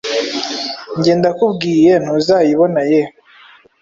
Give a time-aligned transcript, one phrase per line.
[0.97, 3.01] njye ndakubwiye ntuzayibona ye